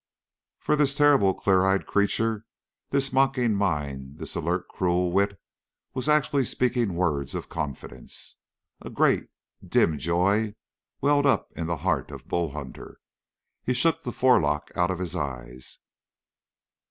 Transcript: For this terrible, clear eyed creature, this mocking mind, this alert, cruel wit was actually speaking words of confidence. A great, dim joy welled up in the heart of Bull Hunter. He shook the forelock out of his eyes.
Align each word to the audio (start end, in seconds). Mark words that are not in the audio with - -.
For 0.57 0.75
this 0.75 0.95
terrible, 0.95 1.35
clear 1.35 1.63
eyed 1.63 1.85
creature, 1.85 2.43
this 2.89 3.13
mocking 3.13 3.53
mind, 3.53 4.17
this 4.17 4.33
alert, 4.35 4.67
cruel 4.67 5.11
wit 5.11 5.39
was 5.93 6.09
actually 6.09 6.43
speaking 6.45 6.95
words 6.95 7.35
of 7.35 7.49
confidence. 7.49 8.37
A 8.81 8.89
great, 8.89 9.29
dim 9.63 9.99
joy 9.99 10.55
welled 11.01 11.27
up 11.27 11.51
in 11.55 11.67
the 11.67 11.77
heart 11.85 12.09
of 12.09 12.27
Bull 12.27 12.53
Hunter. 12.53 12.97
He 13.63 13.75
shook 13.75 14.01
the 14.01 14.11
forelock 14.11 14.71
out 14.75 14.89
of 14.89 14.97
his 14.97 15.15
eyes. 15.15 15.77